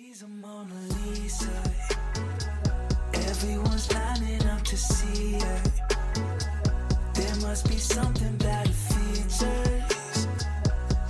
[0.00, 0.80] She's a Mona
[1.12, 1.44] Lisa.
[3.12, 5.60] Everyone's lining up to see her.
[7.12, 10.26] There must be something about her features.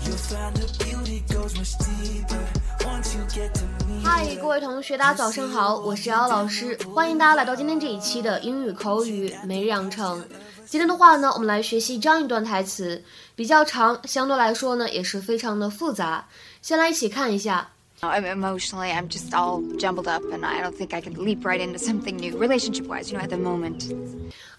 [0.02, 2.42] You'll find her beauty goes much deeper
[2.84, 3.64] once you get to
[4.02, 10.26] 嗨，各位同学，大家早上好，我是姚老师，欢迎大家来到今天这一期的英语口语每日养成。
[10.66, 13.04] 今天的话呢，我们来学习这样一段台词，
[13.36, 16.26] 比较长，相对来说呢也是非常的复杂。
[16.60, 17.68] 先来一起看一下。
[18.03, 21.79] I'm emotionally, I'm just all jumbled up, and I don't think I can leap right into
[21.79, 23.85] something new, relationship wise, you know, at the moment.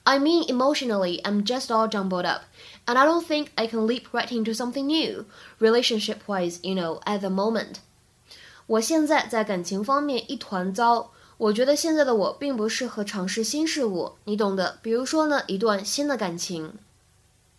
[0.05, 2.43] I mean, emotionally, I'm just all jumbled up,
[2.87, 5.27] and I don't think I can leap right into something new,
[5.61, 7.81] relationship-wise, you know, at the moment.
[8.67, 14.79] 我现在在感情方面一团糟，我觉得现在的我并不适合尝试新事物，你懂的。
[14.83, 16.73] 比如说呢，一段新的感情。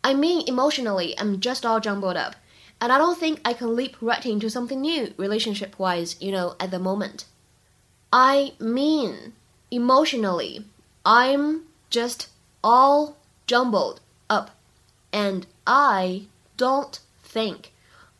[0.01, 2.35] I mean, emotionally, I'm just all jumbled up,
[2.82, 6.72] and I don't think I can leap right into something new, relationship-wise, you know, at
[6.72, 7.26] the moment.
[8.12, 9.34] I mean,
[9.70, 10.64] emotionally,
[11.06, 12.28] I'm just
[12.64, 14.50] all jumbled up,
[15.12, 16.24] and I
[16.56, 17.72] don't think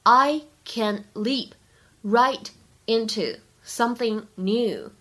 [0.07, 1.57] I can leap
[2.05, 2.49] right
[2.87, 4.93] into something new,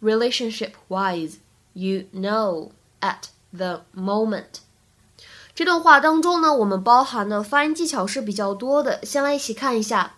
[0.00, 1.40] relationship wise,
[1.74, 4.60] you know, at the moment.
[5.60, 10.14] 这段话当中呢，我们包含的发音技巧是比较多的，先来一起看一下。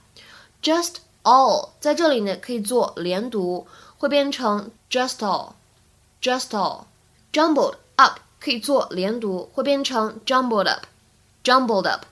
[0.62, 3.66] Just all 在这里呢可以做连读，
[3.98, 6.84] 会变成 just all，just all。
[7.32, 12.04] Jumbled up 可以做连读，会变成 jumbled up，jumbled up。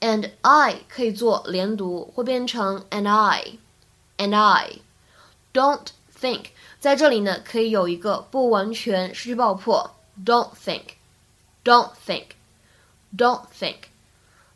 [0.00, 4.76] And I 可以做连读，会变成 and I，and I。
[5.52, 6.46] Don't think
[6.80, 9.90] 在这里呢可以有一个不完全失去爆破
[10.24, 12.28] ，don't think，don't think
[13.14, 13.88] Don't think。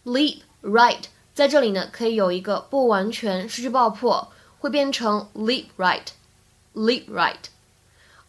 [0.04, 1.02] Leap right
[1.34, 7.36] 在这里呢可以有一个不完全失去爆破，会变成 leap right，leap right。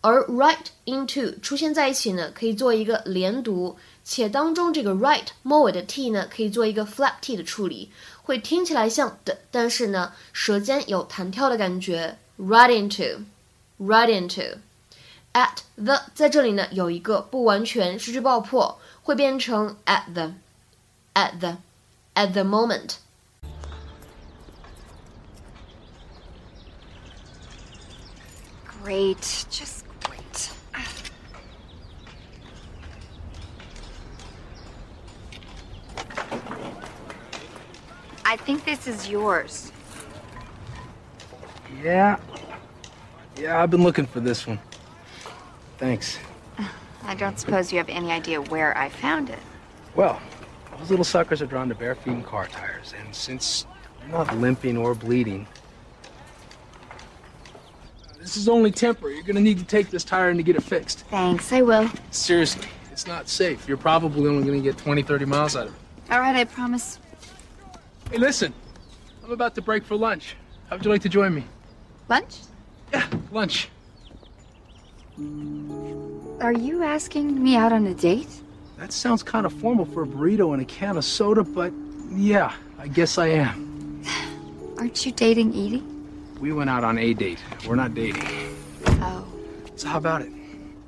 [0.02, 7.92] 而 right into 出现在一起呢，可以做一个连读，且当中这个 right 末尾的 t 呢，可以做一个 flap t 的处理，
[8.24, 12.18] 会听起来像的，但是呢，舌尖有弹跳的感觉。
[12.40, 14.58] right into，right into。
[15.33, 22.97] at the 在这里呢有一个不完全失去爆破，会变成 at the，at the，at the moment。
[28.83, 30.51] Great, just great.
[38.25, 39.73] I think this is yours.
[41.83, 42.19] Yeah.
[43.37, 44.59] Yeah, I've been looking for this one.
[45.82, 46.20] Thanks.
[47.06, 49.40] I don't suppose you have any idea where I found it.
[49.96, 50.22] Well,
[50.78, 53.66] those little suckers are drawn to bare feet and car tires, and since
[54.00, 55.48] you're not limping or bleeding,
[58.20, 59.16] this is only temporary.
[59.16, 61.00] You're gonna need to take this tire in to get it fixed.
[61.10, 61.90] Thanks, I will.
[62.12, 63.68] Seriously, it's not safe.
[63.68, 65.80] You're probably only gonna get 20, 30 miles out of it.
[66.12, 67.00] All right, I promise.
[68.12, 68.54] Hey, listen,
[69.24, 70.36] I'm about to break for lunch.
[70.70, 71.44] How would you like to join me?
[72.08, 72.36] Lunch?
[72.94, 73.70] Yeah, lunch.
[75.18, 78.30] Are you asking me out on a date?
[78.78, 81.72] That sounds kind of formal for a burrito and a can of soda, but
[82.12, 84.04] yeah, I guess I am.
[84.78, 85.84] Aren't you dating Edie?
[86.40, 87.40] We went out on a date.
[87.68, 88.24] We're not dating.
[88.88, 89.26] Oh.
[89.76, 90.32] So how about it?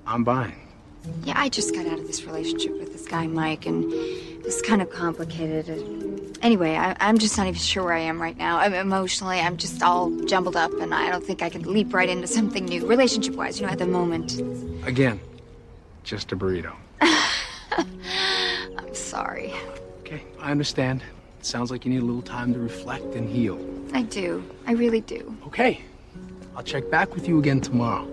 [0.07, 0.55] I'm buying.
[1.25, 4.62] Yeah, I just got out of this relationship with this guy, Mike, and it was
[4.62, 5.68] kind of complicated.
[6.41, 8.58] Anyway, I, I'm just not even sure where I am right now.
[8.59, 12.09] I'm emotionally, I'm just all jumbled up, and I don't think I can leap right
[12.09, 14.41] into something new, relationship wise, you know, at the moment.
[14.86, 15.19] Again,
[16.03, 16.74] just a burrito.
[17.02, 19.53] I'm sorry.
[20.02, 21.03] Okay, I understand.
[21.40, 23.59] It sounds like you need a little time to reflect and heal.
[23.94, 24.44] I do.
[24.68, 25.38] I really do.
[25.47, 25.81] Okay,
[26.56, 28.12] I'll check back with you again tomorrow.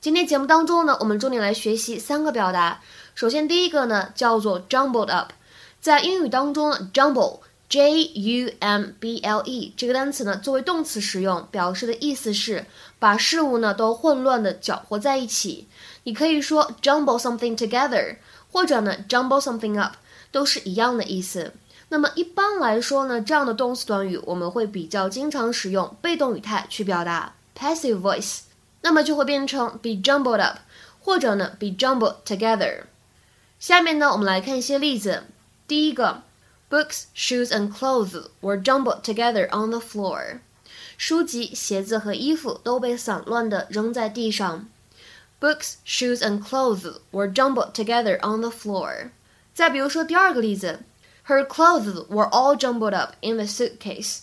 [0.00, 2.80] 今天节目当中呢，我们重点来学习三个表达。
[3.16, 5.32] 首先，第一个呢叫做 jumbled up，
[5.80, 12.64] 在英语当中，jumble J U M B L E 这个单词呢作为动词使用，表示的意思是
[13.00, 15.66] 把事物呢都混乱的搅和在一起。
[16.04, 18.18] 你可以说 jumble something together，
[18.52, 19.94] 或者呢 jumble something up，
[20.30, 21.52] 都是一样的意思。
[21.88, 28.42] 那么一般来说呢，这样的动词短语我们会比较经常使用被动语态去表达 passive voice。
[28.80, 30.58] 那么就会变成 be jumbled up，
[31.00, 32.82] 或者呢 be jumbled together。
[33.58, 35.24] 下面呢，我们来看一些例子。
[35.66, 36.22] 第一个
[36.70, 40.38] ，books, shoes and clothes were jumbled together on the floor。
[40.96, 44.68] 书籍、鞋子和衣服都被散乱地扔在地上。
[45.40, 49.10] Books, shoes and clothes were jumbled together on the floor。
[49.54, 50.80] 再比如说第二个例子
[51.26, 54.20] ，Her clothes were all jumbled up in the suitcase。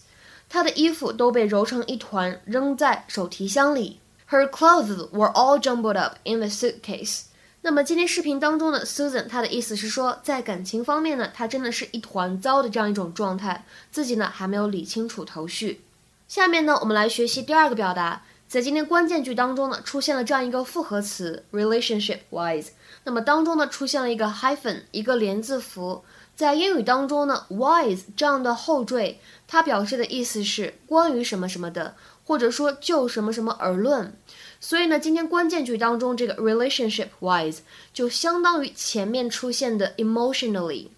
[0.49, 3.99] 她的衣服都被揉成一团，扔在手提箱里。
[4.29, 7.25] Her clothes were all jumbled up in the suitcase。
[7.61, 15.81] 那么今天视频当中的 Susan，她的意思是说，在感情方面呢，她真的是一团糟的这样一种状态，自己呢还没有理清楚头绪。
[16.27, 18.23] 下面呢，我们来学习第二个表达。
[18.47, 22.67] 在今天关键句当中呢，出现了这样一个复合词 relationship wise，
[23.03, 26.03] 那么当中呢出现了一个 hyphen，一个连字符。
[26.35, 34.16] 在英语当中呢，wise 这样的后缀，它表示的意思是关于什么什么的，或者说就什么什么而论。
[34.60, 37.58] 所以呢，今天关键句当中这个 relationship wise
[37.92, 40.88] 就相当于前面出现的 emotionally。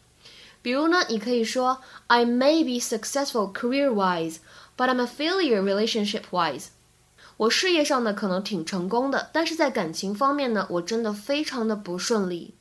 [0.62, 6.66] 比如呢，你可以说 I may be successful career wise，but I'm a failure relationship wise。
[7.38, 12.54] 我事业上呢可能挺成功的，但是在感情方面呢，我真的非常的不顺利。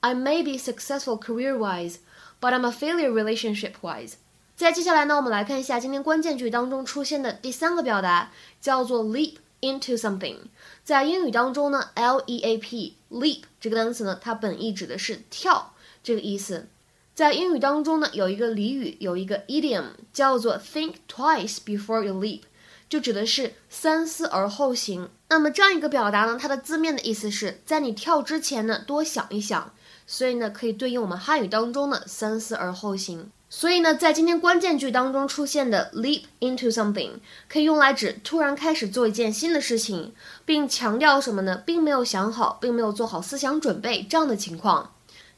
[0.00, 1.96] I may be successful career-wise,
[2.40, 4.12] but I'm a failure relationship-wise。
[4.61, 8.31] 在接下来呢，我们来看一下今天关键句当中出现的第三个表达，
[8.61, 10.37] 叫做 leap into something。
[10.83, 15.73] 在英语当中呢，L-E-A-P，leap 这个单词呢，它本意指的是跳
[16.03, 16.67] 这个意思。
[17.15, 22.41] 在英语当中呢，有一个俚语，有一个 idiom，叫做 think twice before you leap。
[22.87, 25.09] 就指的是三思而后行。
[25.29, 29.73] 那么这样一个表达呢，它的字面的意思是在你跳之前呢，多想一想。
[30.05, 33.31] 所以呢，可以对应我们汉语当中的三思而后行。
[33.53, 37.11] 所以呢，在今天关键句当中出现的 leap into something，
[37.49, 40.13] 可以用来指突然开始做一件新的事情，
[40.45, 41.61] 并强调什么呢？
[41.65, 44.93] 并没有想好，并没有做好思想准备这样的情况。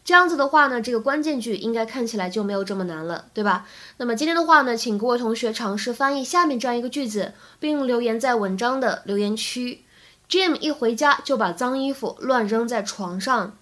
[0.05, 3.65] 这样子的话呢，这个关键句应该看起来就没有这么难了，对吧？
[3.97, 9.83] 那么今天的话呢，请各位同学尝试翻译下面这样一个句子，并留言在文章的留言区。
[10.29, 13.57] Jim 一回家就把脏衣服乱扔在床上。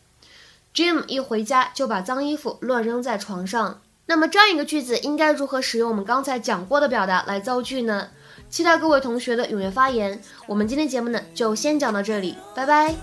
[0.75, 3.79] Jim 一回家就把脏衣服乱扔在床上。
[4.05, 8.09] 那么这样一个句子应该如何使用我们刚才讲过的表达来造句呢？
[8.49, 10.21] 期待各位同学的踊跃发言。
[10.45, 12.93] 我们今天节目呢就先讲到这里，拜拜。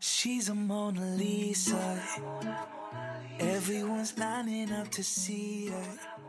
[0.00, 1.98] She's a Mona Lisa.
[3.38, 6.19] Everyone's lining up to see her.